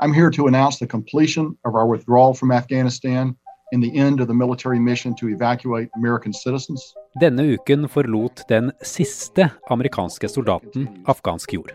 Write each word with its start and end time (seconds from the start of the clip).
I'm 0.00 0.12
here 0.12 0.30
to 0.30 0.46
announce 0.46 0.78
the 0.78 0.86
completion 0.86 1.58
of 1.64 1.74
our 1.74 1.84
withdrawal 1.84 2.32
from 2.32 2.52
Afghanistan 2.52 3.34
and 3.72 3.82
the 3.82 3.98
end 3.98 4.20
of 4.20 4.28
the 4.28 4.34
military 4.34 4.78
mission 4.78 5.12
to 5.16 5.28
evacuate 5.28 5.88
American 5.96 6.32
citizens. 6.32 6.94
Denne 7.20 7.42
uken 7.42 7.88
forlot 7.88 8.44
den 8.48 8.70
siste 8.82 9.50
amerikanske 9.70 10.28
soldaten 10.28 11.02
afghansk 11.04 11.52
jord. 11.52 11.72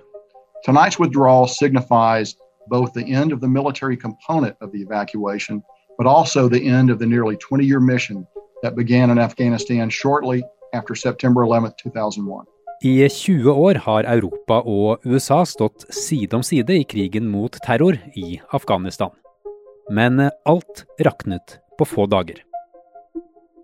Tonight's 0.63 0.97
withdrawal 0.99 1.47
signifies 1.47 2.37
both 2.69 2.93
the 2.93 3.13
end 3.13 3.33
of 3.33 3.41
the 3.41 3.47
military 3.47 3.97
component 3.97 4.55
of 4.61 4.71
the 4.71 4.81
evacuation, 4.81 5.61
but 5.97 6.07
also 6.07 6.47
the 6.47 6.65
end 6.65 6.89
of 6.89 6.99
the 6.99 7.05
nearly 7.05 7.35
20 7.35 7.65
year 7.65 7.81
mission 7.81 8.25
that 8.61 8.75
began 8.75 9.09
in 9.09 9.19
Afghanistan 9.19 9.89
shortly 9.89 10.43
after 10.73 10.95
September 10.95 11.43
11, 11.43 11.73
2001. 11.77 12.45
I 12.83 13.07
20 13.07 13.47
år 13.47 13.77
har 13.85 14.03
Europa 14.11 14.57
og 14.67 15.05
USA 15.07 15.37
stått 15.47 15.85
side 15.95 16.35
om 16.35 16.41
side 16.43 16.75
i 16.75 16.83
krigen 16.83 17.29
mot 17.31 17.55
terror 17.63 17.95
i 18.19 18.41
Afghanistan. 18.51 19.13
Men 19.87 20.19
alt 20.19 20.83
raknet 20.99 21.61
på 21.79 21.87
få 21.87 22.09
dager. 22.11 22.41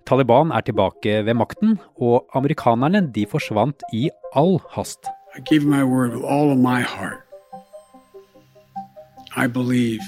Taliban 0.07 0.53
er 0.55 0.63
tilbake 0.63 1.17
ved 1.27 1.35
makten, 1.35 1.75
og 1.99 2.31
amerikanerne 2.31 3.03
de 3.11 3.25
forsvant 3.27 3.83
i 3.91 4.07
all 4.31 4.61
hast. 4.71 5.11
I 5.35 5.43
give 5.43 5.67
my 5.67 5.83
word 5.83 6.15
with 6.15 6.23
all 6.23 6.55
of 6.55 6.57
my 6.57 6.79
heart. 6.79 7.19
I 9.35 9.47
believe 9.47 10.01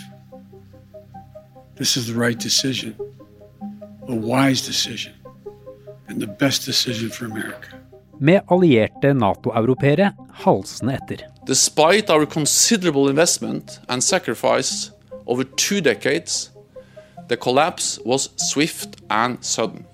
this 1.76 1.98
is 1.98 2.08
the 2.08 2.16
right 2.16 2.40
decision, 2.40 2.96
a 4.08 4.16
wise 4.16 4.66
decision, 4.66 5.14
and 6.08 6.22
the 6.22 6.32
best 6.40 6.66
decision 6.66 7.12
for 7.12 7.26
America. 7.26 7.91
Med 8.22 8.42
allierte 8.54 9.14
Nato-europeere 9.18 10.12
halsende 10.44 10.94
etter. 10.94 11.24
Despite 11.48 12.14
our 12.14 12.26
considerable 12.26 13.10
investment 13.10 13.80
and 13.90 14.04
sacrifice 14.04 14.92
over 15.26 15.44
two 15.44 15.82
decades, 15.82 16.52
the 17.30 17.36
collapse 17.36 18.00
was 18.05 18.30
swift 18.38 19.02
and 19.10 19.38
sudden. 19.41 19.86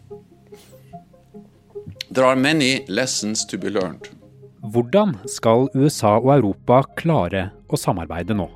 There 2.12 2.26
are 2.26 2.36
many 2.36 2.84
lessons 2.88 3.46
to 3.46 3.58
be 3.58 3.70
learned. 3.70 4.12
Hvordan 4.60 5.16
skal 5.32 5.70
USA 5.74 6.18
og 6.18 6.34
Europa 6.36 6.82
klare 7.00 7.46
å 7.72 7.80
samarbeide 7.80 8.36
nå? 8.36 8.50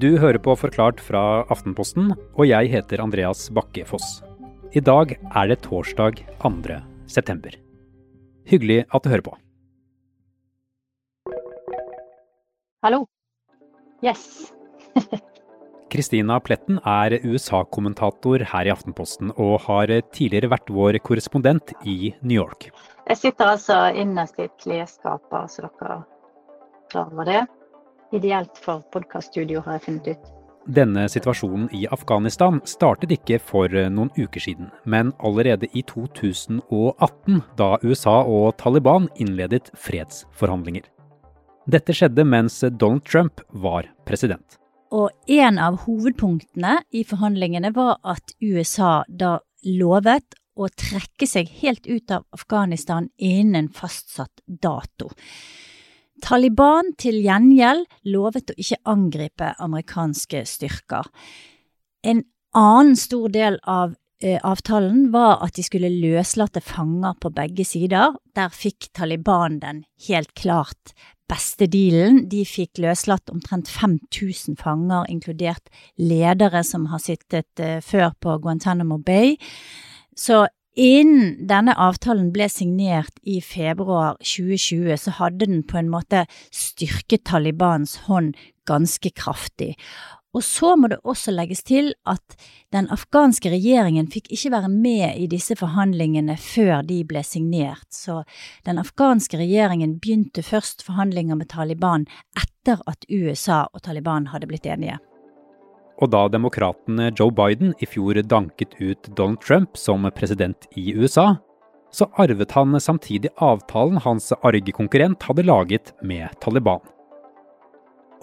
Du 0.00 0.16
hører 0.16 0.40
på 0.40 0.56
Forklart 0.56 1.04
fra 1.04 1.44
Aftenposten, 1.52 2.14
og 2.36 2.48
jeg 2.48 2.72
heter 2.72 3.04
Andreas 3.04 3.50
Bakke 3.52 3.84
Foss. 3.84 4.22
I 4.72 4.80
dag 4.80 5.12
er 5.12 5.52
det 5.52 5.60
torsdag 5.68 6.24
2. 6.40 6.80
september. 7.04 7.65
Hyggelig 8.46 8.84
at 8.94 9.02
du 9.02 9.10
hører 9.10 9.24
på. 9.26 9.32
Hallo. 12.86 13.06
Yes. 14.04 14.52
Kristina 15.90 16.36
Pletten 16.42 16.78
er 16.86 17.16
USA-kommentator 17.24 18.44
her 18.52 18.68
i 18.68 18.72
Aftenposten, 18.74 19.32
og 19.34 19.64
har 19.66 19.90
tidligere 20.14 20.50
vært 20.52 20.70
vår 20.70 20.98
korrespondent 21.06 21.72
i 21.86 22.12
New 22.22 22.36
York. 22.38 22.68
Jeg 23.06 23.20
sitter 23.22 23.54
altså 23.54 23.80
innerst 23.94 24.38
i 24.38 24.46
et 24.46 24.56
klesskap, 24.62 25.26
så 25.50 25.66
dere 25.66 26.00
klar 26.90 27.12
over 27.14 27.30
det. 27.30 27.44
Ideelt 28.14 28.58
for 28.62 28.86
podkaststudio, 28.94 29.62
har 29.66 29.78
jeg 29.78 29.86
funnet 29.88 30.12
ut. 30.14 30.35
Denne 30.66 31.04
situasjonen 31.06 31.68
i 31.70 31.84
Afghanistan 31.94 32.58
startet 32.66 33.12
ikke 33.14 33.38
for 33.38 33.70
noen 33.70 34.10
uker 34.18 34.42
siden, 34.42 34.70
men 34.84 35.12
allerede 35.22 35.68
i 35.78 35.84
2018, 35.86 37.42
da 37.58 37.76
USA 37.86 38.16
og 38.26 38.56
Taliban 38.58 39.06
innledet 39.14 39.70
fredsforhandlinger. 39.78 40.88
Dette 41.70 41.94
skjedde 41.94 42.26
mens 42.26 42.60
Donald 42.78 43.06
Trump 43.06 43.42
var 43.50 43.86
president. 44.06 44.58
Og 44.94 45.10
en 45.30 45.58
av 45.58 45.80
hovedpunktene 45.84 46.80
i 46.94 47.02
forhandlingene 47.06 47.72
var 47.74 47.98
at 48.06 48.34
USA 48.42 49.04
da 49.08 49.38
lovet 49.66 50.38
å 50.56 50.68
trekke 50.70 51.28
seg 51.28 51.50
helt 51.60 51.86
ut 51.86 52.10
av 52.10 52.26
Afghanistan 52.34 53.10
innen 53.18 53.68
fastsatt 53.74 54.42
dato. 54.46 55.10
Taliban 56.24 56.94
til 57.00 57.20
gjengjeld 57.24 57.84
lovet 58.08 58.52
å 58.52 58.56
ikke 58.56 58.80
angripe 58.88 59.52
amerikanske 59.62 60.42
styrker. 60.48 61.08
En 62.06 62.24
annen 62.56 62.96
stor 62.96 63.28
del 63.34 63.58
av 63.68 63.94
eh, 64.22 64.38
avtalen 64.40 65.10
var 65.12 65.42
at 65.44 65.58
de 65.58 65.64
skulle 65.66 65.92
løslate 65.92 66.62
fanger 66.64 67.18
på 67.20 67.32
begge 67.36 67.66
sider. 67.68 68.16
Der 68.36 68.54
fikk 68.54 68.90
Taliban 68.96 69.60
den 69.60 69.84
helt 70.08 70.32
klart 70.38 70.94
beste 71.28 71.66
dealen. 71.70 72.24
De 72.30 72.44
fikk 72.48 72.80
løslatt 72.82 73.30
omtrent 73.32 73.68
5000 73.70 74.58
fanger, 74.60 75.08
inkludert 75.12 75.68
ledere 75.98 76.62
som 76.64 76.88
har 76.92 77.02
sittet 77.02 77.60
eh, 77.62 77.80
før 77.84 78.14
på 78.20 78.38
Guantánamo 78.44 78.98
Bay. 79.04 79.36
Så 80.16 80.46
innen 80.76 81.46
denne 81.48 81.74
avtalen 81.80 82.28
ble 82.34 82.48
signert 82.52 83.16
i 83.24 83.40
februar 83.40 84.18
2020, 84.20 84.92
så 85.00 85.16
hadde 85.20 85.48
den 85.48 85.64
på 85.66 85.80
en 85.80 85.90
måte 85.92 86.26
styrket 86.54 87.24
Talibans 87.28 87.96
hånd 88.06 88.36
ganske 88.68 89.10
kraftig. 89.16 89.74
Og 90.36 90.44
så 90.44 90.74
må 90.76 90.90
det 90.92 90.98
også 91.00 91.32
legges 91.32 91.62
til 91.64 91.94
at 92.04 92.36
den 92.74 92.90
afghanske 92.92 93.48
regjeringen 93.54 94.10
fikk 94.12 94.28
ikke 94.36 94.52
være 94.52 94.68
med 94.68 95.16
i 95.16 95.28
disse 95.32 95.56
forhandlingene 95.56 96.36
før 96.36 96.84
de 96.84 97.00
ble 97.08 97.22
signert, 97.24 97.88
så 97.88 98.20
den 98.68 98.82
afghanske 98.82 99.40
regjeringen 99.40 99.96
begynte 99.96 100.44
først 100.44 100.84
forhandlinger 100.84 101.40
med 101.40 101.48
Taliban 101.54 102.04
etter 102.36 102.84
at 102.84 103.08
USA 103.08 103.64
og 103.72 103.86
Taliban 103.86 104.28
hadde 104.34 104.50
blitt 104.50 104.68
enige. 104.68 105.00
Og 105.96 106.10
da 106.12 106.26
demokraten 106.28 107.00
Joe 107.16 107.32
Biden 107.32 107.72
i 107.80 107.88
fjor 107.88 108.18
danket 108.28 108.74
ut 108.80 109.08
Donald 109.16 109.40
Trump 109.40 109.78
som 109.80 110.04
president 110.14 110.68
i 110.76 110.92
USA, 110.92 111.36
så 111.92 112.08
arvet 112.20 112.52
han 112.52 112.76
samtidig 112.80 113.30
avtalen 113.40 114.02
hans 114.04 114.32
arge 114.42 114.74
konkurrent 114.76 115.22
hadde 115.24 115.46
laget 115.46 115.94
med 116.02 116.28
Taliban. 116.42 116.82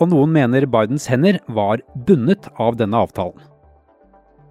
Og 0.01 0.09
noen 0.09 0.33
mener 0.33 0.67
Bidens 0.69 1.07
hender 1.09 1.39
var 1.47 1.81
bundet 2.07 2.49
av 2.61 2.77
denne 2.77 3.01
avtalen. 3.05 3.41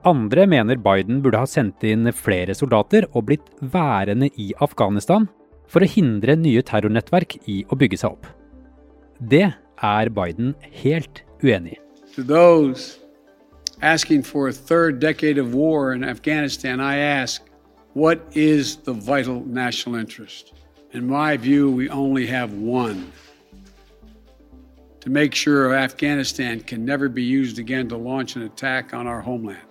Andre 0.07 0.49
mener 0.51 0.81
Biden 0.83 1.21
burde 1.23 1.39
ha 1.39 1.47
sendt 1.47 1.85
inn 1.87 2.11
flere 2.17 2.57
soldater 2.59 3.07
og 3.13 3.29
blitt 3.29 3.47
værende 3.61 4.31
i 4.35 4.51
Afghanistan 4.65 5.29
for 5.71 5.85
å 5.85 5.91
hindre 5.91 6.35
nye 6.39 6.63
terrornettverk 6.67 7.39
i 7.47 7.61
å 7.71 7.79
bygge 7.79 8.01
seg 8.03 8.17
opp. 8.17 8.27
Det 9.23 9.47
er 9.53 10.11
Biden 10.11 10.57
helt 10.83 11.23
uenig 11.45 11.79
i. 11.79 11.81
Asking 13.83 14.23
for 14.23 14.47
a 14.47 14.53
third 14.53 15.01
decade 15.01 15.39
of 15.39 15.55
war 15.55 15.93
in 15.93 16.05
Afghanistan, 16.05 16.81
I 16.81 16.99
ask, 16.99 17.43
what 17.95 18.23
is 18.33 18.77
the 18.77 18.93
vital 18.93 19.45
national 19.45 19.97
interest? 19.97 20.53
In 20.93 21.09
my 21.09 21.37
view, 21.37 21.69
we 21.69 21.91
only 21.91 22.27
have 22.27 22.53
one 22.53 23.11
to 25.01 25.11
make 25.11 25.35
sure 25.35 25.75
Afghanistan 25.75 26.61
can 26.61 26.85
never 26.85 27.09
be 27.09 27.25
used 27.25 27.59
again 27.59 27.89
to 27.89 27.97
launch 27.97 28.37
an 28.37 28.43
attack 28.43 28.95
on 28.95 29.09
our 29.09 29.21
homeland. 29.21 29.67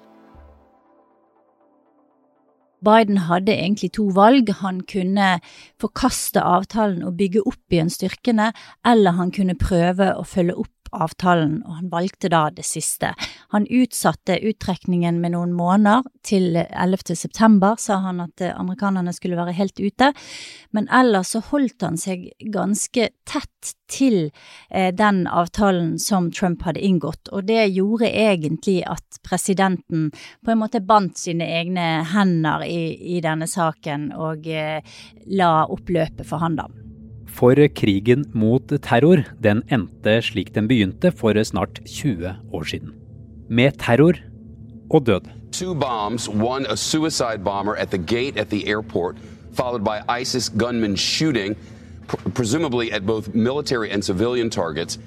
Biden 2.83 3.17
hadde 3.17 3.53
egentlig 3.53 3.91
to 3.93 4.09
valg. 4.09 4.49
Han 4.49 4.81
kunne 4.81 5.39
forkaste 5.79 6.41
avtalen 6.41 7.03
og 7.03 7.15
bygge 7.17 7.45
opp 7.45 7.71
igjen 7.71 7.89
styrkene, 7.93 8.51
eller 8.85 9.11
han 9.11 9.31
kunne 9.31 9.55
prøve 9.55 10.11
å 10.17 10.25
følge 10.25 10.57
opp 10.57 10.80
avtalen, 10.91 11.61
og 11.65 11.77
han 11.79 11.89
valgte 11.91 12.29
da 12.31 12.45
det 12.53 12.65
siste. 12.67 13.13
Han 13.55 13.67
utsatte 13.69 14.37
uttrekningen 14.47 15.19
med 15.21 15.35
noen 15.35 15.55
måneder, 15.57 16.05
til 16.21 16.53
11. 16.55 17.15
september 17.17 17.79
sa 17.81 17.97
han 18.03 18.21
at 18.21 18.43
eh, 18.45 18.53
amerikanerne 18.53 19.13
skulle 19.15 19.39
være 19.39 19.55
helt 19.57 19.79
ute, 19.81 20.11
men 20.75 20.89
ellers 20.93 21.33
så 21.33 21.41
holdt 21.47 21.81
han 21.81 21.97
seg 21.97 22.27
ganske 22.53 23.07
tett 23.25 23.71
til 23.91 24.29
eh, 24.69 24.91
den 24.93 25.23
avtalen 25.27 25.95
som 25.99 26.29
Trump 26.31 26.61
hadde 26.67 26.83
inngått, 26.85 27.31
og 27.33 27.49
det 27.49 27.71
gjorde 27.73 28.11
egentlig 28.11 28.81
at 28.85 29.19
presidenten 29.25 30.11
på 30.13 30.53
en 30.53 30.61
måte 30.61 30.83
bandt 30.85 31.19
sine 31.21 31.47
egne 31.59 31.89
hender 32.13 32.67
i, 32.67 33.17
i 33.17 33.19
denne 33.23 33.49
saken 33.49 34.11
og 34.13 34.47
eh, 34.47 34.79
la 35.33 35.51
oppløpet 35.65 36.27
for 36.27 36.45
han 36.45 36.61
da. 36.61 36.69
For 37.31 37.55
krigen 37.55 38.25
mot 38.33 38.67
terror 38.81 39.23
den 39.43 39.63
endte 39.71 40.21
slik 40.21 40.53
den 40.55 40.67
begynte 40.67 41.11
for 41.11 41.43
snart 41.43 41.79
20 41.85 42.35
år 42.53 42.63
siden. 42.63 42.93
Med 43.49 43.71
terror 43.79 44.13
og 44.89 45.05
død. 45.05 45.21
Two 45.51 45.73
bombs, 45.75 46.29
one 46.29 46.65
a 46.69 46.75
suicide 46.75 47.43
bomber 47.43 47.75
at 47.75 47.89
the 47.89 47.97
gate 47.97 48.37
at 48.37 48.49
the 48.49 48.67
airport, 48.67 49.15
followed 49.53 49.83
by 49.83 50.21
ISIS 50.21 50.49
gunmen 50.49 50.95
shooting, 50.97 51.55
pr 52.07 52.29
presumably 52.29 52.91
at 52.91 53.05
both 53.05 53.33
military 53.33 53.91
and 53.91 54.03
civilian 54.03 54.49
targets. 54.49 54.99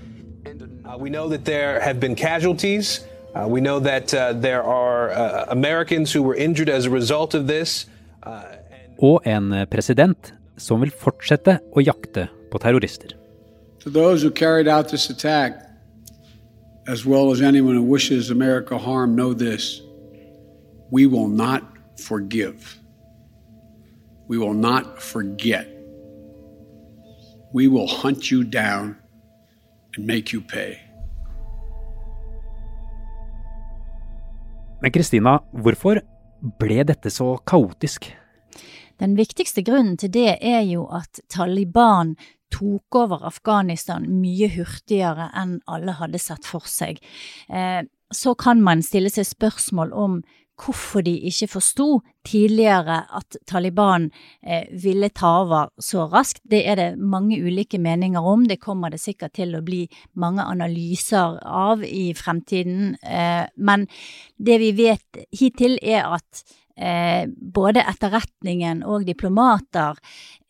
Uh, 0.85 0.99
we 0.99 1.09
know 1.09 1.29
that 1.29 1.44
there 1.44 1.81
have 1.81 1.99
been 2.00 2.15
casualties. 2.15 3.00
Uh, 3.35 3.47
we 3.49 3.61
know 3.61 3.81
that 3.81 4.15
uh, 4.15 4.32
there 4.32 4.62
are 4.62 5.11
uh, 5.11 5.47
Americans 5.49 6.12
who 6.12 6.23
were 6.23 6.37
injured 6.37 6.69
as 6.69 6.87
a 6.87 6.91
result 6.91 7.35
of 7.35 7.47
this. 7.47 7.87
Uh, 8.23 8.43
og 8.99 9.23
en 9.27 9.67
president 9.70 10.35
som 10.56 10.81
vil 10.81 10.91
fortsette 10.91 11.59
å 11.75 11.83
jakte 11.83 12.29
på 12.51 12.61
terrorister. 12.62 13.17
To 13.85 13.91
those 13.91 14.23
who 14.23 14.31
carried 14.31 14.69
out 14.69 14.89
this 14.89 15.11
attack, 15.11 15.61
as 16.87 17.05
well 17.05 17.31
as 17.33 17.41
anyone 17.41 17.77
who 17.77 17.83
wishes 17.83 18.31
America 18.31 18.79
harm, 18.79 19.15
know 19.15 19.35
this 19.35 19.83
we 20.91 21.06
will 21.06 21.29
not 21.29 21.62
forgive. 21.99 22.79
We 24.29 24.39
will 24.39 24.55
not 24.55 25.03
forget. 25.03 25.67
We 27.53 27.69
will 27.69 27.87
hunt 27.87 28.31
you 28.31 28.45
down 28.45 28.97
and 29.97 30.06
make 30.06 30.33
you 30.33 30.41
pay. 30.41 30.79
Men 34.83 34.93
Kristina, 34.93 35.39
hvorfor 35.53 36.03
ble 36.61 36.85
dette 36.85 37.11
så 37.11 37.39
kaotisk? 37.47 38.11
Den 39.02 39.17
viktigste 39.19 39.64
grunnen 39.67 39.99
til 40.00 40.12
det 40.14 40.38
er 40.41 40.62
jo 40.69 40.87
at 40.93 41.20
Taliban 41.32 42.14
tok 42.55 42.99
over 43.00 43.26
Afghanistan 43.26 44.06
mye 44.20 44.49
hurtigere 44.55 45.31
enn 45.35 45.58
alle 45.67 45.96
hadde 45.99 46.20
sett 46.23 46.46
for 46.46 46.67
seg. 46.70 47.00
Eh, 47.49 47.82
så 48.14 48.35
kan 48.38 48.62
man 48.62 48.85
stille 48.85 49.11
seg 49.11 49.26
spørsmål 49.26 49.93
om 49.93 50.23
hvorfor 50.61 51.02
de 51.02 51.12
ikke 51.26 51.49
forsto 51.50 51.87
tidligere 52.26 53.00
at 53.19 53.37
Taliban 53.50 54.11
eh, 54.46 54.69
ville 54.82 55.08
ta 55.11 55.32
over 55.43 55.73
så 55.82 56.06
raskt. 56.12 56.44
Det 56.46 56.62
er 56.69 56.79
det 56.79 56.88
mange 56.99 57.41
ulike 57.43 57.79
meninger 57.79 58.23
om. 58.23 58.46
Det 58.46 58.61
kommer 58.62 58.94
det 58.94 59.02
sikkert 59.02 59.35
til 59.35 59.56
å 59.56 59.64
bli 59.67 59.85
mange 60.14 60.44
analyser 60.46 61.41
av 61.43 61.82
i 61.85 62.12
fremtiden. 62.14 62.94
Eh, 63.02 63.46
men 63.56 63.88
det 64.38 64.61
vi 64.62 64.70
vet 64.79 65.25
hittil, 65.35 65.79
er 65.82 66.06
at 66.20 66.44
eh, 66.76 67.25
både 67.29 67.85
etterretningen 67.85 68.82
og 68.87 69.06
diplomater 69.09 69.99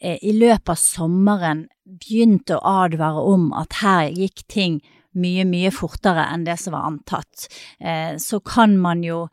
eh, 0.00 0.18
i 0.22 0.34
løpet 0.36 0.74
av 0.74 0.80
sommeren 0.80 1.66
begynte 1.84 2.58
å 2.58 2.76
advare 2.84 3.24
om 3.34 3.50
at 3.56 3.80
her 3.82 4.10
gikk 4.12 4.46
ting 4.48 4.82
mye, 5.14 5.44
mye 5.46 5.70
fortere 5.74 6.24
enn 6.32 6.44
det 6.46 6.56
som 6.60 6.74
var 6.74 6.88
antatt. 6.88 7.46
Eh, 7.78 8.16
så 8.18 8.40
kan 8.44 8.76
man 8.80 9.04
jo 9.06 9.24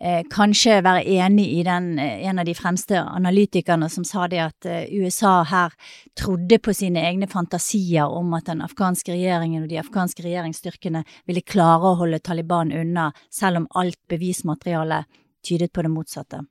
eh, 0.00 0.24
kanskje 0.30 0.80
være 0.84 1.04
enig 1.06 1.46
i 1.58 1.62
den, 1.66 1.92
eh, 2.02 2.24
en 2.28 2.42
av 2.42 2.48
de 2.48 2.56
fremste 2.58 2.98
analytikerne 3.02 3.90
som 3.92 4.06
sa 4.08 4.26
det 4.30 4.42
at 4.42 4.66
eh, 4.66 4.88
USA 4.98 5.42
her 5.48 5.76
trodde 6.18 6.58
på 6.62 6.74
sine 6.74 7.04
egne 7.06 7.30
fantasier 7.30 8.10
om 8.10 8.34
at 8.38 8.50
den 8.50 8.64
afghanske 8.64 9.14
regjeringen 9.14 9.64
og 9.64 9.70
de 9.70 9.80
afghanske 9.82 10.26
regjeringsstyrkene 10.26 11.04
ville 11.28 11.46
klare 11.46 11.92
å 11.92 11.98
holde 12.02 12.22
Taliban 12.24 12.74
unna, 12.74 13.12
selv 13.30 13.62
om 13.62 13.70
alt 13.78 14.00
bevismateriale 14.10 15.04
tydet 15.44 15.72
på 15.72 15.84
det 15.84 15.92
motsatte. 15.92 16.44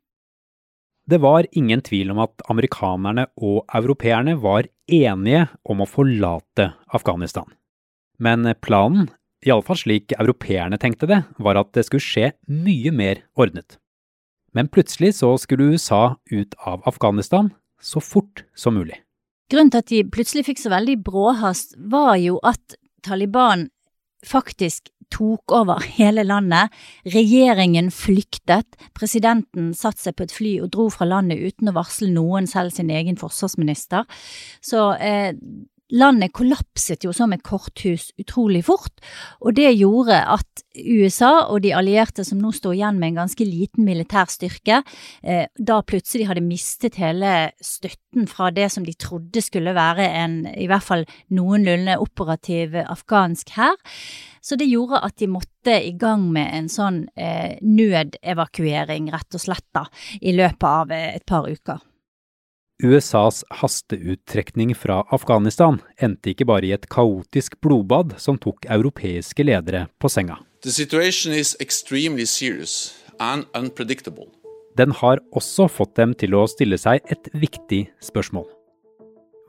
Det 1.07 1.22
var 1.24 1.48
ingen 1.56 1.81
tvil 1.81 2.12
om 2.12 2.19
at 2.25 2.44
amerikanerne 2.51 3.30
og 3.39 3.63
europeerne 3.75 4.36
var 4.44 4.68
enige 4.92 5.45
om 5.63 5.84
å 5.84 5.88
forlate 5.88 6.74
Afghanistan. 6.92 7.48
Men 8.19 8.50
planen, 8.60 9.07
iallfall 9.45 9.80
slik 9.80 10.12
europeerne 10.18 10.80
tenkte 10.81 11.07
det, 11.07 11.22
var 11.39 11.60
at 11.62 11.72
det 11.78 11.86
skulle 11.88 12.04
skje 12.04 12.31
mye 12.51 12.92
mer 12.92 13.24
ordnet. 13.39 13.78
Men 14.51 14.68
plutselig 14.68 15.13
så 15.22 15.36
skulle 15.39 15.72
USA 15.72 16.18
ut 16.31 16.56
av 16.60 16.84
Afghanistan 16.89 17.54
så 17.81 18.01
fort 18.04 18.44
som 18.57 18.75
mulig. 18.75 19.00
Grunnen 19.51 19.72
til 19.72 19.84
at 19.84 19.92
de 19.92 20.04
plutselig 20.12 20.48
fikk 20.50 20.60
så 20.60 20.74
veldig 20.74 20.98
bråhast, 21.07 21.78
var 21.78 22.18
jo 22.19 22.39
at 22.44 22.75
Taliban 23.06 23.69
faktisk 24.25 24.91
tok 25.13 25.51
over 25.55 25.83
hele 25.97 26.23
landet. 26.27 26.73
Regjeringen 27.07 27.91
flyktet. 27.95 28.77
Presidenten 28.97 29.71
satte 29.77 30.03
seg 30.03 30.17
på 30.17 30.27
et 30.27 30.35
fly 30.35 30.53
og 30.63 30.71
dro 30.75 30.89
fra 30.93 31.07
landet 31.07 31.39
uten 31.39 31.71
å 31.71 31.77
varsle 31.77 32.09
noen, 32.11 32.49
selv 32.49 32.75
sin 32.75 32.91
egen 32.93 33.19
forsvarsminister. 33.19 34.07
Så 34.63 34.89
eh, 34.99 35.31
landet 35.95 36.34
kollapset 36.36 37.06
jo 37.06 37.13
som 37.16 37.34
et 37.34 37.44
korthus 37.45 38.10
utrolig 38.19 38.63
fort, 38.68 39.01
og 39.42 39.56
det 39.57 39.69
gjorde 39.78 40.18
at 40.19 40.63
USA 40.78 41.48
og 41.48 41.62
de 41.63 41.74
allierte 41.75 42.25
som 42.28 42.42
nå 42.42 42.51
står 42.56 42.75
igjen 42.75 43.00
med 43.00 43.13
en 43.13 43.22
ganske 43.24 43.48
liten 43.48 43.88
militær 43.88 44.30
styrke, 44.31 44.81
eh, 45.24 45.45
da 45.57 45.80
plutselig 45.88 46.28
hadde 46.30 46.45
mistet 46.45 47.00
hele 47.01 47.51
støtten 47.63 48.28
fra 48.30 48.51
det 48.51 48.69
som 48.74 48.86
de 48.86 48.95
trodde 49.00 49.42
skulle 49.44 49.75
være 49.78 50.10
en 50.22 50.39
i 50.54 50.68
hvert 50.69 50.86
fall 50.86 51.06
noenlunde 51.34 51.98
operativ 52.04 52.75
afghansk 52.84 53.56
hær. 53.57 53.78
Så 54.42 54.56
det 54.60 54.69
gjorde 54.69 55.01
at 55.04 55.18
de 55.19 55.28
måtte 55.28 55.75
i 55.84 55.94
gang 56.00 56.30
med 56.31 56.54
en 56.56 56.69
sånn 56.72 57.04
eh, 57.19 57.57
nødevakuering, 57.63 59.12
rett 59.12 59.36
og 59.36 59.44
slett, 59.44 59.68
da, 59.75 59.88
i 60.22 60.36
løpet 60.36 60.68
av 60.69 60.94
eh, 60.95 61.13
et 61.18 61.25
par 61.28 61.50
uker. 61.50 61.84
USAs 62.83 63.41
hasteuttrekning 63.50 64.75
fra 64.77 65.00
Afghanistan 65.09 65.79
endte 65.97 66.29
ikke 66.29 66.45
bare 66.45 66.68
i 66.68 66.75
et 66.75 66.85
kaotisk 66.94 67.56
blodbad 67.65 68.13
som 68.21 68.38
tok 68.38 68.68
europeiske 68.69 69.45
ledere 69.47 69.88
på 69.97 70.12
senga. 70.13 70.38
Den 74.77 74.94
har 75.01 75.24
også 75.33 75.68
fått 75.74 75.95
dem 75.97 76.13
til 76.21 76.38
å 76.38 76.45
stille 76.45 76.77
seg 76.77 77.01
et 77.09 77.31
viktig 77.33 77.88
spørsmål. 78.12 78.45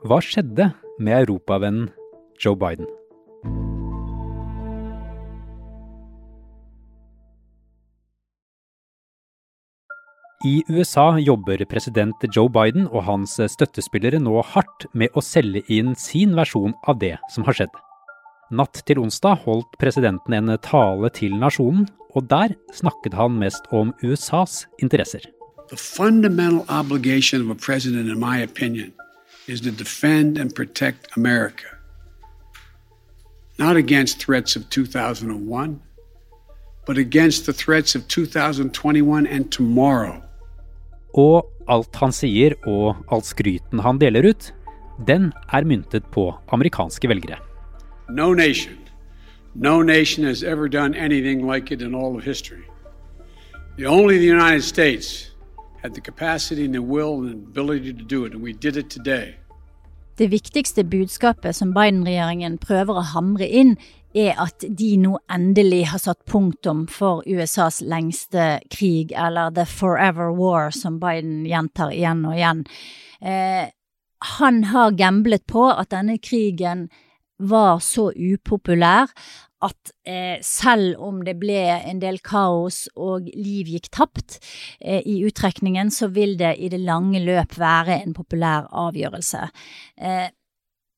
Hva 0.09 0.23
skjedde 0.25 0.71
med 0.97 1.21
europavennen 1.21 1.91
Joe 2.41 2.57
Biden? 2.57 2.89
I 10.45 10.63
USA 10.69 11.17
jobber 11.19 11.65
president 11.65 12.15
Joe 12.33 12.47
Biden 12.47 12.85
og 12.87 13.03
hans 13.03 13.33
støttespillere 13.51 14.21
nå 14.23 14.39
hardt 14.53 14.85
med 14.95 15.11
å 15.11 15.19
selge 15.19 15.65
inn 15.67 15.97
sin 15.99 16.31
versjon 16.37 16.71
av 16.87 17.01
det 17.01 17.17
som 17.33 17.43
har 17.43 17.57
skjedd. 17.57 17.73
Natt 18.55 18.79
til 18.87 19.01
onsdag 19.03 19.41
holdt 19.43 19.75
presidenten 19.83 20.37
en 20.37 20.53
tale 20.63 21.09
til 21.11 21.35
nasjonen, 21.35 21.89
og 22.15 22.29
der 22.31 22.55
snakket 22.71 23.17
han 23.19 23.35
mest 23.41 23.67
om 23.75 23.91
USAs 23.99 24.63
interesser. 24.79 25.27
The 25.67 25.75
fundamental 25.75 26.63
obligation 26.69 27.41
of 27.41 27.51
a 27.51 27.59
president, 27.59 28.07
in 28.07 28.17
my 28.17 28.39
opinion, 28.39 28.93
is 29.45 29.59
to 29.59 29.71
defend 29.71 30.37
and 30.37 30.55
protect 30.55 31.17
America. 31.17 31.67
Not 33.57 33.75
against 33.75 34.23
threats 34.23 34.55
of 34.55 34.69
2001, 34.69 35.81
but 36.87 36.97
against 36.97 37.45
the 37.45 37.51
threats 37.51 37.93
of 37.93 38.07
2021 38.07 39.27
and 39.27 39.51
tomorrow. 39.51 40.23
Og 41.13 41.45
alt 41.69 41.95
han 42.01 42.13
sier 42.13 42.55
og 42.67 42.99
all 43.09 43.23
skryten 43.25 43.81
han 43.85 43.99
deler 44.01 44.29
ut, 44.29 44.51
den 45.07 45.31
er 45.53 45.65
myntet 45.65 46.05
på 46.11 46.33
amerikanske 46.51 47.09
velgere. 47.09 47.39
No 48.09 48.33
nation, 48.33 48.77
no 49.55 49.81
nation 49.81 50.25
has 50.25 50.43
ever 50.43 50.67
done 50.67 50.97
anything 50.97 51.45
like 51.45 51.73
it 51.73 51.81
in 51.81 51.95
all 51.95 52.15
of 52.15 52.23
history. 52.23 52.65
The 53.77 53.87
only 53.87 54.17
the 54.17 54.25
United 54.25 54.63
States 54.63 55.31
had 55.81 55.93
the 55.93 56.01
capacity 56.01 56.65
and 56.65 56.73
the 56.73 56.81
will 56.81 57.23
and 57.23 57.47
ability 57.47 57.93
to 57.93 58.03
do 58.03 58.25
it, 58.25 58.33
and 58.33 58.43
we 58.43 58.53
did 58.53 58.77
it 58.77 58.89
today. 58.89 59.35
Det 60.17 60.31
viktigste 60.31 60.83
budskapet 60.83 61.55
som 61.55 61.73
Biden-regjeringen 61.73 62.57
prøver 62.57 62.97
å 62.99 63.05
hamre 63.13 63.47
inn, 63.47 63.77
er 64.13 64.37
at 64.41 64.63
de 64.63 64.93
nå 64.97 65.17
endelig 65.31 65.83
har 65.91 66.01
satt 66.01 66.23
punktum 66.29 66.85
for 66.89 67.21
USAs 67.29 67.81
lengste 67.85 68.59
krig, 68.73 69.11
eller 69.11 69.51
The 69.53 69.65
Forever 69.69 70.31
War, 70.35 70.71
som 70.71 70.99
Biden 71.01 71.43
gjentar 71.49 71.93
igjen 71.93 72.25
og 72.25 72.37
igjen. 72.37 72.63
Eh, 73.21 73.69
han 74.39 74.63
har 74.71 74.97
gamblet 74.97 75.45
på 75.47 75.69
at 75.71 75.93
denne 75.93 76.17
krigen 76.17 76.89
var 77.39 77.79
så 77.79 78.09
upopulær 78.11 79.13
at 79.63 79.91
eh, 80.07 80.39
selv 80.43 80.99
om 81.03 81.19
det 81.23 81.35
ble 81.39 81.59
en 81.77 81.99
del 81.99 82.19
kaos 82.23 82.85
og 82.95 83.27
liv 83.35 83.67
gikk 83.73 83.89
tapt 83.95 84.39
eh, 84.79 85.03
i 85.03 85.19
uttrekningen, 85.27 85.91
så 85.91 86.07
vil 86.15 86.37
det 86.39 86.55
i 86.63 86.69
det 86.71 86.79
lange 86.83 87.19
løp 87.23 87.57
være 87.59 87.99
en 87.99 88.15
populær 88.15 88.69
avgjørelse. 88.87 89.49
Eh, 89.99 90.27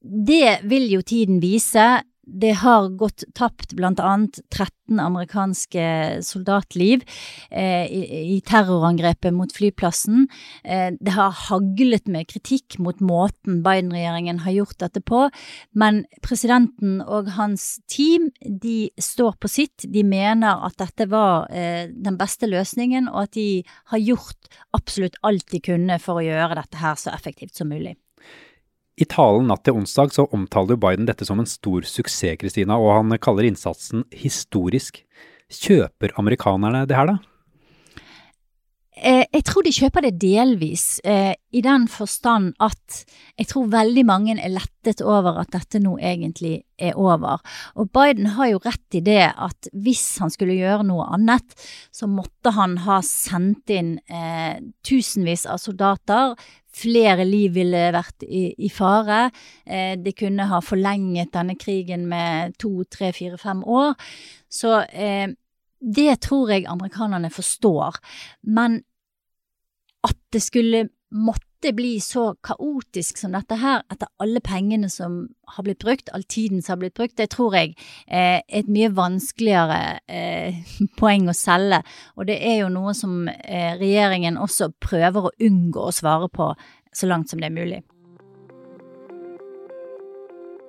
det 0.01 0.61
vil 0.69 0.87
jo 0.93 1.01
tiden 1.05 1.41
vise 1.41 1.87
det 2.23 2.51
har 2.61 2.89
gått 2.89 3.23
tapt 3.33 3.73
annet 3.81 4.39
13 4.53 4.99
amerikanske 4.99 5.83
soldatliv 6.23 7.03
eh, 7.49 7.85
i, 7.85 8.35
i, 8.35 8.41
terrorangrepet 8.45 9.33
mot 9.33 9.51
flyplassen. 9.53 10.27
Eh, 10.63 10.93
det 10.99 11.15
har 11.15 11.33
haglet 11.49 12.07
med 12.07 12.27
kritikk 12.29 12.77
mot 12.77 12.99
måten 12.99 13.63
Biden-regjeringen 13.65 14.43
har 14.45 14.51
gjort 14.51 14.77
dette 14.79 15.01
på, 15.01 15.23
men 15.73 16.03
presidenten 16.21 17.01
og 17.01 17.31
hans 17.39 17.79
team 17.89 18.29
de 18.45 18.91
står 19.01 19.39
på 19.41 19.49
sitt. 19.49 19.87
De 19.89 20.05
mener 20.05 20.61
at 20.61 20.77
dette 20.81 21.09
var 21.09 21.49
eh, 21.49 21.89
den 21.89 22.21
beste 22.21 22.49
løsningen, 22.49 23.09
og 23.09 23.25
at 23.25 23.35
de 23.39 23.63
har 23.93 24.05
gjort 24.05 24.53
absolutt 24.77 25.17
alt 25.25 25.49
de 25.51 25.63
kunne 25.71 25.97
for 25.99 26.21
å 26.21 26.27
gjøre 26.27 26.61
dette 26.61 26.81
her 26.83 27.01
så 27.01 27.15
effektivt 27.15 27.57
som 27.57 27.71
mulig. 27.71 27.97
I 29.01 29.05
talen 29.09 29.47
natt 29.49 29.63
til 29.65 29.79
onsdag 29.79 30.11
så 30.13 30.27
omtaler 30.35 30.77
Biden 30.77 31.07
dette 31.09 31.25
som 31.25 31.39
en 31.41 31.49
stor 31.49 31.87
suksess, 31.89 32.37
Kristina, 32.37 32.77
og 32.77 32.93
han 32.99 33.17
kaller 33.23 33.47
innsatsen 33.49 34.05
historisk. 34.13 35.01
Kjøper 35.51 36.13
amerikanerne 36.21 36.83
det 36.85 36.99
her, 36.99 37.09
da? 37.09 37.30
Eh, 39.01 39.23
jeg 39.33 39.45
tror 39.47 39.65
de 39.65 39.71
kjøper 39.73 40.05
det 40.05 40.19
delvis, 40.21 40.99
eh, 41.03 41.33
i 41.51 41.61
den 41.65 41.87
forstand 41.89 42.53
at 42.61 42.99
jeg 43.39 43.47
tror 43.49 43.71
veldig 43.71 44.03
mange 44.05 44.35
er 44.37 44.53
lettet 44.53 45.01
over 45.01 45.39
at 45.41 45.49
dette 45.55 45.81
nå 45.81 45.95
egentlig 45.97 46.61
er 46.77 46.93
over. 46.93 47.41
Og 47.75 47.89
Biden 47.89 48.27
har 48.35 48.51
jo 48.51 48.61
rett 48.61 48.97
i 48.97 49.01
det 49.01 49.33
at 49.33 49.69
hvis 49.73 50.19
han 50.21 50.29
skulle 50.29 50.59
gjøre 50.59 50.85
noe 50.85 51.07
annet, 51.17 51.55
så 51.89 52.05
måtte 52.05 52.53
han 52.53 52.77
ha 52.85 52.99
sendt 53.01 53.73
inn 53.73 53.95
eh, 54.05 54.61
tusenvis 54.85 55.47
av 55.49 55.57
soldater. 55.57 56.35
Flere 56.71 57.25
liv 57.25 57.57
ville 57.57 57.89
vært 57.97 58.21
i, 58.27 58.51
i 58.53 58.69
fare. 58.69 59.31
Eh, 59.65 59.97
det 59.97 60.13
kunne 60.19 60.45
ha 60.45 60.61
forlenget 60.61 61.33
denne 61.33 61.57
krigen 61.57 62.05
med 62.11 62.53
to, 62.61 62.83
tre, 62.85 63.09
fire, 63.17 63.41
fem 63.41 63.65
år. 63.65 63.97
Så 64.45 64.77
eh, 64.93 65.33
det 65.81 66.21
tror 66.21 66.53
jeg 66.53 66.69
amerikanerne 66.69 67.33
forstår. 67.33 67.97
Men 68.45 68.83
det 70.31 70.41
skulle 70.43 70.87
måtte 71.11 71.73
bli 71.75 71.99
så 71.99 72.31
kaotisk 72.43 73.19
som 73.19 73.35
dette 73.35 73.57
her, 73.59 73.83
etter 73.91 74.09
alle 74.23 74.39
pengene 74.41 74.89
som 74.89 75.25
har 75.55 75.65
blitt 75.65 75.83
brukt, 75.83 76.09
all 76.15 76.23
tiden 76.23 76.61
som 76.63 76.73
har 76.73 76.81
blitt 76.85 76.95
brukt, 76.97 77.17
det 77.19 77.29
tror 77.35 77.57
jeg 77.57 77.75
eh, 78.07 78.39
er 78.39 78.61
et 78.61 78.71
mye 78.71 78.89
vanskeligere 78.95 79.99
eh, 80.07 80.61
poeng 80.99 81.29
å 81.29 81.37
selge. 81.37 81.83
Og 82.15 82.29
det 82.31 82.39
er 82.39 82.61
jo 82.63 82.71
noe 82.73 82.95
som 82.97 83.27
eh, 83.27 83.75
regjeringen 83.79 84.39
også 84.41 84.71
prøver 84.81 85.27
å 85.27 85.35
unngå 85.43 85.87
å 85.87 85.95
svare 85.95 86.31
på 86.31 86.53
så 86.95 87.11
langt 87.11 87.31
som 87.31 87.43
det 87.43 87.51
er 87.51 87.59
mulig. 87.59 87.81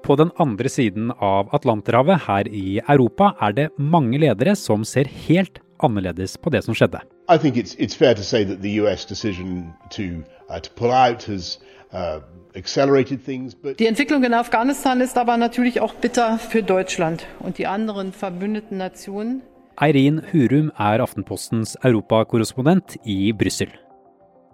På 0.02 0.19
den 0.19 0.33
andre 0.42 0.66
siden 0.66 1.12
av 1.23 1.52
Atlanterhavet, 1.54 2.25
her 2.26 2.49
i 2.50 2.81
Europa, 2.90 3.37
er 3.38 3.54
det 3.54 3.69
mange 3.78 4.19
ledere 4.19 4.57
som 4.59 4.83
ser 4.83 5.07
helt 5.28 5.62
annerledes 5.83 6.35
på 6.42 6.50
det 6.50 6.64
som 6.66 6.75
skjedde. 6.75 7.04
I 7.35 7.39
think 7.39 7.57
it's, 7.57 7.75
it's 7.79 7.95
fair 7.95 8.15
to 8.15 8.23
say 8.23 8.45
that 8.45 8.61
the 8.61 8.81
US 8.83 9.07
decision 9.07 9.73
to, 9.91 10.23
uh, 10.51 10.61
to 10.61 10.71
pull 10.71 10.91
out 10.91 11.23
has 11.25 11.59
uh, 11.93 12.21
accelerated 12.55 13.25
things. 13.25 13.55
But 13.55 13.79
die 13.79 13.87
Entwicklung 13.87 14.25
in 14.25 14.35
Afghanistan 14.35 15.01
ist 15.01 15.17
aber 15.17 15.37
natürlich 15.37 15.81
auch 15.81 15.95
bitter 15.95 16.39
für 16.39 16.62
Deutschland 16.62 17.27
und 17.41 17.59
die 17.59 17.67
anderen 17.67 18.12
verbündeten 18.12 18.79
Nationen. 18.79 19.43
Eirin 19.77 20.21
Hurum 20.33 20.71
er 20.77 21.01
Aftenpostens 21.01 21.79
europakorrespondent 21.83 22.99
i 23.05 23.33
Brussel. 23.33 23.69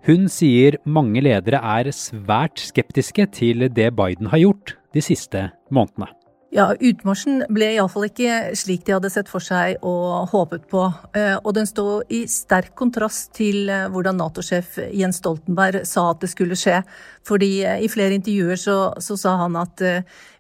Hun 0.07 0.29
sier 0.29 0.79
mange 0.85 1.21
ledere 1.21 1.59
er 1.59 1.91
svært 1.93 2.63
skeptiske 2.63 3.27
til 3.35 3.67
det 3.75 3.91
Biden 3.97 4.31
har 4.31 4.39
gjort 4.39 4.77
de 4.95 5.03
siste 5.03 5.51
månedene. 5.71 6.07
Ja, 6.49 6.71
utmarsjen 6.73 7.43
ble 7.53 7.67
iallfall 7.75 8.07
ikke 8.07 8.55
slik 8.57 8.87
de 8.87 8.95
hadde 8.95 9.11
sett 9.13 9.29
for 9.29 9.45
seg 9.45 9.83
og 9.85 10.31
håpet 10.31 10.65
på. 10.71 10.87
Eh, 11.13 11.35
og 11.37 11.53
den 11.59 11.69
står 11.69 12.07
i 12.09 12.23
sterk 12.25 12.73
kontrast 12.79 13.35
til 13.37 13.69
eh, 13.69 13.85
hvordan 13.93 14.17
Nato-sjef 14.17 14.79
Jens 14.97 15.21
Stoltenberg 15.21 15.85
sa 15.85 16.07
at 16.15 16.25
det 16.25 16.33
skulle 16.33 16.57
skje. 16.57 16.81
Fordi 17.29 17.51
eh, 17.69 17.85
i 17.85 17.93
flere 17.93 18.17
intervjuer 18.17 18.57
så, 18.65 18.79
så, 18.97 19.19
sa 19.21 19.37
han 19.43 19.61
at 19.61 19.85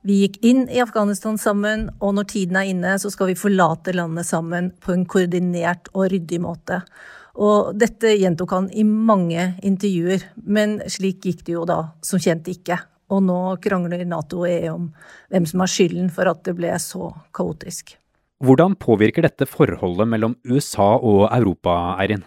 vi 0.08 0.22
gikk 0.22 0.40
inn 0.48 0.64
i 0.72 0.80
Afghanistan 0.80 1.36
sammen, 1.36 1.90
og 2.00 2.16
når 2.16 2.30
tiden 2.32 2.56
er 2.56 2.72
inne, 2.72 2.96
så 2.96 3.12
skal 3.12 3.34
vi 3.34 3.36
forlate 3.36 3.92
landet 3.92 4.32
sammen 4.32 4.72
på 4.80 4.96
en 4.96 5.04
koordinert 5.04 5.92
og 5.92 6.08
ryddig 6.14 6.40
måte. 6.40 6.80
Og 7.36 7.74
dette 7.76 8.16
gjentok 8.16 8.56
han 8.56 8.72
i 8.72 8.82
mange 8.88 9.52
intervjuer, 9.60 10.24
men 10.48 10.78
slik 10.88 11.20
gikk 11.28 11.44
det 11.44 11.60
jo 11.60 11.68
da 11.68 11.82
som 12.00 12.22
kjent 12.22 12.48
ikke. 12.48 12.80
Og 13.08 13.22
nå 13.24 13.40
krangler 13.64 14.04
Nato 14.08 14.42
og 14.44 14.50
EU 14.50 14.74
om 14.74 14.90
hvem 15.32 15.46
som 15.48 15.64
har 15.64 15.72
skylden 15.72 16.10
for 16.12 16.28
at 16.30 16.42
det 16.44 16.56
ble 16.58 16.74
så 16.82 17.12
kaotisk. 17.36 17.96
Hvordan 18.44 18.76
påvirker 18.78 19.24
dette 19.26 19.48
forholdet 19.50 20.06
mellom 20.06 20.36
USA 20.46 20.92
og 20.96 21.24
Europa, 21.32 21.96
Eirin? 21.98 22.22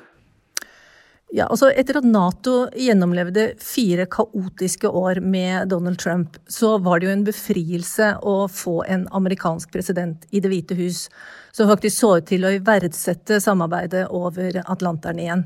Ja, 1.32 1.46
altså 1.48 1.70
Etter 1.72 2.02
at 2.02 2.08
Nato 2.08 2.66
gjennomlevde 2.76 3.54
fire 3.64 4.04
kaotiske 4.12 4.90
år 4.90 5.22
med 5.24 5.70
Donald 5.72 6.02
Trump, 6.02 6.36
så 6.52 6.74
var 6.84 7.00
det 7.00 7.08
jo 7.08 7.14
en 7.14 7.24
befrielse 7.24 8.10
å 8.28 8.34
få 8.52 8.82
en 8.84 9.06
amerikansk 9.16 9.72
president 9.72 10.26
i 10.36 10.42
Det 10.44 10.52
hvite 10.52 10.76
hus 10.76 11.06
som 11.56 11.72
faktisk 11.72 12.02
så 12.02 12.18
ut 12.20 12.28
til 12.28 12.44
å 12.44 12.52
iverksette 12.58 13.40
samarbeidet 13.40 14.10
over 14.12 14.60
Atlanteren 14.66 15.24
igjen. 15.24 15.46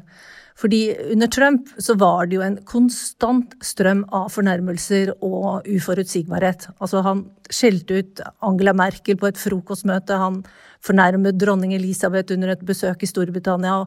Fordi 0.55 0.95
under 1.11 1.27
Trump 1.27 1.71
så 1.83 1.97
var 1.99 2.29
det 2.29 2.37
jo 2.37 2.43
en 2.45 2.57
konstant 2.67 3.57
strøm 3.63 4.05
av 4.15 4.29
fornærmelser 4.31 5.11
og 5.19 5.67
uforutsigbarhet. 5.67 6.69
Altså 6.79 7.01
han 7.03 7.25
skjelte 7.51 7.99
ut 7.99 8.21
Angela 8.45 8.71
Merkel 8.77 9.19
på 9.19 9.27
et 9.27 9.41
frokostmøte, 9.41 10.15
han 10.15 10.39
fornærmet 10.85 11.35
dronning 11.41 11.75
Elisabeth 11.75 12.31
under 12.37 12.53
et 12.53 12.63
besøk 12.63 13.03
i 13.03 13.09
Storbritannia, 13.09 13.81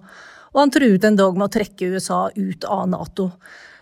og 0.52 0.60
han 0.60 0.74
truet 0.74 1.08
endog 1.08 1.38
med 1.38 1.48
å 1.48 1.54
trekke 1.56 1.88
USA 1.94 2.26
ut 2.36 2.68
av 2.68 2.84
Nato. 2.92 3.30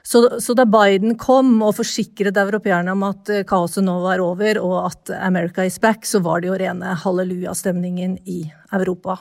Så, 0.06 0.20
så, 0.38 0.54
da 0.54 0.62
Biden 0.70 1.16
kom 1.18 1.56
og 1.66 1.80
forsikret 1.80 2.36
europeerne 2.38 2.92
om 2.94 3.00
at 3.08 3.30
eh, 3.34 3.42
kaoset 3.48 3.82
nå 3.82 3.96
var 4.04 4.22
over, 4.22 4.60
og 4.62 4.76
at 4.84 5.10
America 5.18 5.64
is 5.66 5.80
back, 5.82 6.06
så 6.06 6.20
var 6.22 6.44
det 6.44 6.52
jo 6.52 6.58
rene 6.60 6.92
hallelujastemningen 7.02 8.20
i 8.30 8.44
Europa. 8.76 9.18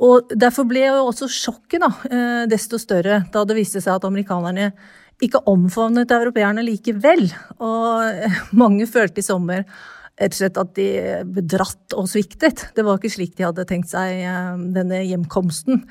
Og 0.00 0.32
Derfor 0.32 0.66
ble 0.68 0.86
jo 0.86 1.04
også 1.10 1.28
sjokket 1.28 1.84
da, 1.84 1.90
eh, 2.08 2.42
desto 2.48 2.80
større 2.80 3.24
da 3.32 3.44
det 3.44 3.58
viste 3.58 3.82
seg 3.84 3.98
at 3.98 4.08
amerikanerne 4.08 4.72
ikke 5.20 5.42
omfavnet 5.50 6.10
europeerne 6.10 6.64
likevel. 6.64 7.26
Og 7.60 8.06
eh, 8.08 8.40
mange 8.56 8.88
følte 8.88 9.20
i 9.20 9.26
sommer 9.26 9.66
at 10.20 10.74
de 10.76 10.88
bedratt 11.24 11.94
og 11.96 12.08
sviktet. 12.08 12.66
Det 12.76 12.84
var 12.84 12.98
ikke 12.98 13.12
slik 13.12 13.38
de 13.38 13.46
hadde 13.46 13.64
tenkt 13.68 13.92
seg 13.92 14.24
eh, 14.24 14.58
denne 14.72 15.04
hjemkomsten. 15.04 15.84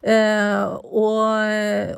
Og, 0.00 1.20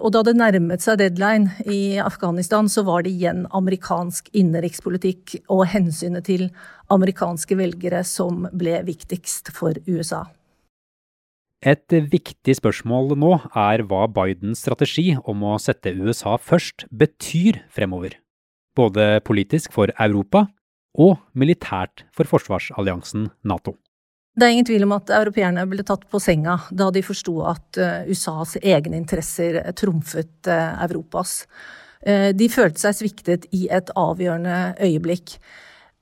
og, 0.02 0.08
da 0.10 0.22
det 0.26 0.32
nærmet 0.34 0.82
seg 0.82 0.98
deadline 0.98 1.52
i 1.70 2.00
Afghanistan, 2.02 2.66
så 2.66 2.82
var 2.82 3.06
det 3.06 3.12
igjen 3.14 3.44
amerikansk 3.54 4.26
innenrikspolitikk 4.34 5.36
og 5.46 5.68
hensynet 5.70 6.26
til 6.26 6.48
amerikanske 6.90 7.54
velgere 7.62 8.02
som 8.02 8.48
ble 8.50 8.80
viktigst 8.90 9.54
for 9.54 9.78
USA. 9.86 10.24
Et 11.62 11.94
viktig 11.94 12.56
spørsmål 12.58 13.12
nå 13.22 13.36
er 13.54 13.84
hva 13.86 14.08
Bidens 14.10 14.64
strategi 14.64 15.12
om 15.30 15.44
å 15.46 15.60
sette 15.62 15.92
USA 15.94 16.34
først 16.34 16.88
betyr 16.90 17.60
fremover. 17.70 18.16
Både 18.74 19.20
politisk 19.22 19.70
for 19.76 19.92
Europa 19.94 20.48
og 20.98 21.20
militært 21.38 22.02
for 22.10 22.26
forsvarsalliansen 22.26 23.28
Nato. 23.46 23.76
Det 24.34 24.46
er 24.46 24.54
ingen 24.56 24.66
tvil 24.66 24.88
om 24.88 24.94
at 24.96 25.12
europeerne 25.12 25.62
ble 25.68 25.84
tatt 25.86 26.08
på 26.10 26.18
senga 26.22 26.56
da 26.72 26.88
de 26.90 27.02
forsto 27.04 27.36
at 27.46 27.78
eh, 27.78 28.10
USAs 28.10 28.56
egne 28.58 28.96
interesser 28.98 29.60
trumfet 29.78 30.48
eh, 30.50 30.84
Europas. 30.88 31.44
Eh, 32.00 32.30
de 32.34 32.48
følte 32.50 32.80
seg 32.80 32.96
sviktet 32.96 33.46
i 33.54 33.68
et 33.70 33.92
avgjørende 33.94 34.80
øyeblikk. 34.82 35.36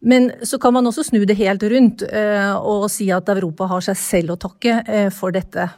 Men 0.01 0.33
så 0.43 0.59
kan 0.59 0.73
man 0.73 0.87
også 0.89 1.05
snu 1.11 1.25
det 1.29 1.37
helt 1.37 1.63
rundt 1.63 2.03
eh, 2.09 2.55
og 2.57 2.89
si 2.93 3.11
at 3.13 3.29
Europa 3.29 3.69
har 3.69 3.85
seg 3.85 3.99
selv 4.01 4.35
å 4.35 4.41
takke 4.41 4.81
eh, 4.89 5.09
for 5.13 5.35
dette. 5.37 5.69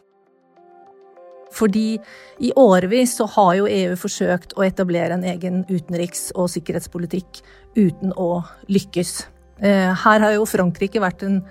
Fordi 1.52 1.98
i 2.40 2.52
årevis 2.56 3.16
så 3.18 3.26
har 3.34 3.56
jo 3.58 3.66
EU 3.68 3.96
forsøkt 4.00 4.54
å 4.56 4.64
etablere 4.64 5.18
en 5.18 5.26
egen 5.28 5.64
utenriks- 5.68 6.30
og 6.38 6.48
sikkerhetspolitikk 6.54 7.42
uten 7.76 8.14
å 8.16 8.44
lykkes. 8.72 9.12
Eh, 9.60 9.90
her 10.04 10.24
har 10.24 10.38
jo 10.38 10.48
Frankrike 10.48 11.02
vært 11.02 11.26
den 11.26 11.42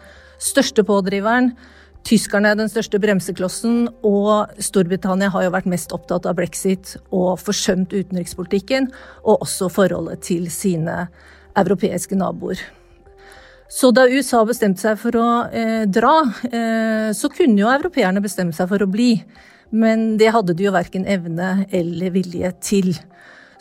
største 0.41 0.85
pådriveren. 0.87 1.51
Tyskerne 2.07 2.49
er 2.49 2.57
den 2.57 2.71
største 2.71 2.97
bremseklossen, 2.97 3.83
og 4.01 4.55
Storbritannia 4.63 5.29
har 5.29 5.45
jo 5.45 5.51
vært 5.53 5.69
mest 5.69 5.91
opptatt 5.93 6.25
av 6.25 6.39
brexit 6.39 6.95
og 7.13 7.35
forsømt 7.43 7.93
utenrikspolitikken, 7.93 8.89
og 9.21 9.45
også 9.45 9.69
forholdet 9.69 10.23
til 10.25 10.47
sine 10.49 11.05
europeiske 11.57 12.17
naboer. 12.19 12.61
Så 13.71 13.93
da 13.95 14.03
USA 14.11 14.41
bestemte 14.43 14.83
seg 14.83 14.97
for 14.99 15.15
å 15.15 15.27
eh, 15.47 15.85
dra, 15.87 16.17
eh, 16.49 17.11
så 17.15 17.29
kunne 17.31 17.61
jo 17.61 17.69
europeerne 17.71 18.23
bestemme 18.23 18.51
seg 18.55 18.67
for 18.67 18.83
å 18.83 18.89
bli. 18.91 19.13
Men 19.71 20.17
det 20.19 20.33
hadde 20.35 20.55
de 20.57 20.65
jo 20.67 20.73
verken 20.75 21.07
evne 21.07 21.65
eller 21.71 22.11
vilje 22.11 22.51
til. 22.59 22.91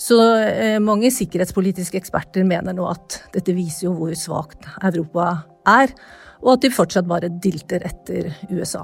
Så 0.01 0.19
eh, 0.43 0.81
mange 0.83 1.13
sikkerhetspolitiske 1.15 2.01
eksperter 2.01 2.43
mener 2.49 2.75
nå 2.75 2.89
at 2.91 3.21
dette 3.37 3.55
viser 3.55 3.87
jo 3.87 3.95
hvor 4.01 4.17
svakt 4.19 4.67
Europa 4.81 5.45
er, 5.71 5.95
og 6.43 6.57
at 6.57 6.65
de 6.65 6.73
fortsatt 6.75 7.07
bare 7.07 7.31
dilter 7.31 7.85
etter 7.87 8.33
USA. 8.51 8.83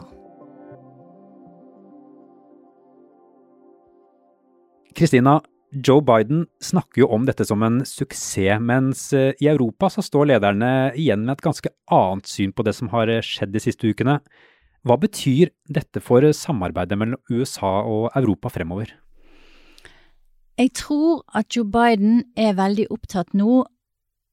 Kristina, 4.96 5.40
Joe 5.74 6.00
Biden 6.00 6.44
snakker 6.62 7.02
jo 7.02 7.08
om 7.12 7.24
dette 7.26 7.44
som 7.44 7.62
en 7.66 7.80
suksess, 7.84 8.60
mens 8.62 9.08
eh, 9.16 9.32
i 9.42 9.48
Europa 9.50 9.90
så 9.90 10.04
står 10.04 10.30
lederne 10.30 10.92
igjen 10.94 11.24
med 11.26 11.36
et 11.36 11.46
ganske 11.46 11.72
annet 11.92 12.30
syn 12.30 12.54
på 12.54 12.64
det 12.66 12.76
som 12.78 12.90
har 12.94 13.10
eh, 13.10 13.24
skjedd 13.24 13.52
de 13.54 13.62
siste 13.62 13.90
ukene. 13.90 14.20
Hva 14.86 14.96
betyr 15.02 15.50
dette 15.66 16.00
for 16.04 16.22
samarbeidet 16.30 16.98
mellom 17.00 17.18
USA 17.32 17.80
og 17.82 18.12
Europa 18.14 18.52
fremover? 18.54 18.94
Jeg 20.56 20.72
tror 20.78 21.24
at 21.36 21.50
Joe 21.52 21.66
Biden 21.68 22.22
er 22.38 22.54
veldig 22.56 22.86
opptatt 22.94 23.34
nå 23.36 23.64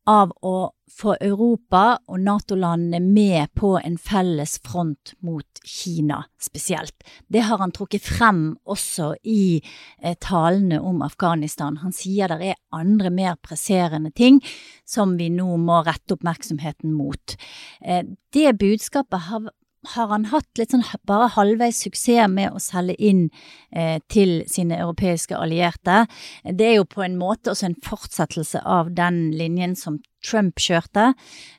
av 0.10 0.34
å 0.44 0.74
få 0.94 1.16
Europa 1.24 1.98
og 2.12 2.20
Nato-landene 2.22 3.00
med 3.02 3.54
på 3.58 3.74
en 3.80 3.96
felles 3.98 4.58
front 4.66 5.14
mot 5.26 5.62
Kina 5.64 6.20
spesielt. 6.42 7.06
Det 7.28 7.46
har 7.48 7.62
han 7.64 7.74
trukket 7.74 8.06
frem 8.06 8.44
også 8.70 9.14
i 9.24 9.62
eh, 10.02 10.16
talene 10.22 10.82
om 10.84 11.02
Afghanistan. 11.06 11.80
Han 11.82 11.96
sier 11.96 12.30
det 12.30 12.54
er 12.54 12.62
andre 12.76 13.10
mer 13.14 13.40
presserende 13.42 14.12
ting 14.12 14.42
som 14.86 15.16
vi 15.18 15.32
nå 15.34 15.56
må 15.58 15.82
rette 15.88 16.18
oppmerksomheten 16.18 16.94
mot. 16.94 17.38
Eh, 17.82 18.04
det 18.34 18.58
budskapet 18.60 19.30
har 19.32 19.50
har 19.96 20.08
han 20.12 20.28
hatt 20.32 20.60
litt 20.60 20.74
sånn 20.74 20.86
bare 21.08 21.30
halvveis 21.36 21.84
suksess 21.84 22.30
med 22.32 22.56
å 22.56 22.62
selge 22.64 22.96
inn 23.04 23.26
eh, 23.72 24.00
til 24.12 24.42
sine 24.50 24.80
europeiske 24.80 25.38
allierte. 25.38 26.06
Det 26.44 26.70
er 26.70 26.78
jo 26.80 26.90
på 26.90 27.04
en 27.06 27.18
måte 27.20 27.54
også 27.54 27.70
en 27.70 27.80
fortsettelse 27.84 28.64
av 28.64 28.94
den 28.96 29.26
linjen 29.36 29.76
som 29.80 30.00
Trump 30.24 30.62
kjørte. 30.62 31.12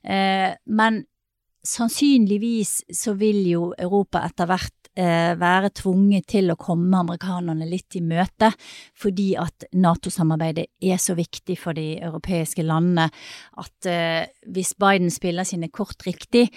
Eh, 0.02 0.54
men 0.64 1.04
sannsynligvis 1.64 2.82
så 2.92 3.14
vil 3.18 3.44
jo 3.48 3.68
Europa 3.80 4.22
etter 4.28 4.48
hvert 4.48 4.90
eh, 5.00 5.32
være 5.40 5.72
tvunget 5.80 6.28
til 6.34 6.52
å 6.52 6.58
komme 6.60 7.00
amerikanerne 7.00 7.66
litt 7.68 7.96
i 7.98 8.02
møte, 8.04 8.50
fordi 9.00 9.32
at 9.40 9.66
Nato-samarbeidet 9.72 10.68
er 10.84 11.00
så 11.00 11.16
viktig 11.18 11.56
for 11.60 11.76
de 11.76 11.94
europeiske 12.04 12.64
landene 12.66 13.08
at 13.60 13.90
eh, 13.90 14.24
hvis 14.52 14.74
Biden 14.80 15.12
spiller 15.14 15.48
sine 15.48 15.72
kort 15.72 16.04
riktig, 16.06 16.50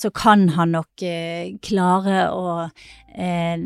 så 0.00 0.10
kan 0.10 0.48
han 0.48 0.72
nok 0.72 1.02
eh, 1.04 1.50
klare 1.62 2.22
å 2.32 2.54
eh, 2.64 3.60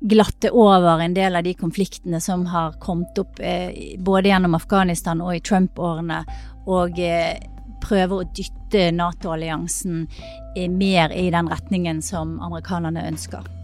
glatte 0.00 0.52
over 0.56 1.02
en 1.04 1.14
del 1.14 1.36
av 1.36 1.44
de 1.44 1.52
konfliktene 1.58 2.20
som 2.24 2.46
har 2.48 2.78
kommet 2.80 3.18
opp 3.20 3.42
eh, 3.44 3.98
både 4.00 4.32
gjennom 4.32 4.56
Afghanistan 4.56 5.20
og 5.20 5.34
i 5.36 5.44
Trump-årene, 5.44 6.22
og 6.64 7.00
eh, 7.04 7.36
prøve 7.84 8.22
å 8.22 8.28
dytte 8.36 8.88
Nato-alliansen 8.96 10.06
eh, 10.56 10.68
mer 10.72 11.12
i 11.12 11.28
den 11.34 11.52
retningen 11.52 12.00
som 12.04 12.38
amerikanerne 12.40 13.04
ønsker. 13.12 13.59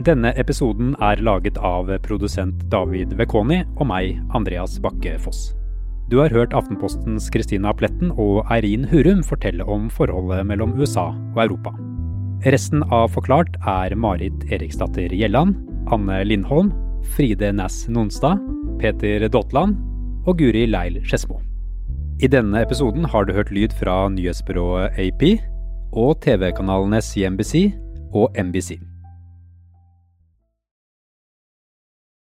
Denne 0.00 0.30
episoden 0.40 0.94
er 1.04 1.20
laget 1.20 1.58
av 1.60 1.90
produsent 2.00 2.62
David 2.72 3.10
Vekoni 3.18 3.58
og 3.76 3.84
meg, 3.90 4.14
Andreas 4.32 4.78
Bakke 4.80 5.18
Foss. 5.20 5.50
Du 6.08 6.16
har 6.22 6.32
hørt 6.32 6.54
Aftenpostens 6.56 7.26
Christina 7.28 7.74
Pletten 7.76 8.08
og 8.14 8.48
Eirin 8.48 8.86
Hurum 8.88 9.20
fortelle 9.20 9.66
om 9.68 9.90
forholdet 9.92 10.46
mellom 10.48 10.72
USA 10.80 11.10
og 11.12 11.42
Europa. 11.44 11.74
Resten 12.48 12.80
av 12.88 13.12
Forklart 13.12 13.58
er 13.68 13.92
Marit 13.92 14.46
Eriksdatter 14.48 15.12
Gjelland, 15.12 15.58
Anne 15.92 16.22
Lindholm, 16.24 16.72
Fride 17.12 17.52
Næss 17.52 17.84
Nonstad, 17.92 18.40
Peter 18.80 19.28
Daatland 19.28 19.76
og 20.24 20.40
Guri 20.40 20.64
Leil 20.64 20.96
Skedsmo. 21.04 21.42
I 22.24 22.30
denne 22.32 22.64
episoden 22.64 23.04
har 23.04 23.28
du 23.28 23.36
hørt 23.36 23.52
lyd 23.52 23.76
fra 23.76 24.06
nyhetsbyrået 24.08 24.96
AP 24.96 25.26
og 25.92 26.16
TV-kanalene 26.24 27.04
CNBC 27.04 27.68
og 28.16 28.32
NBC. 28.40 28.78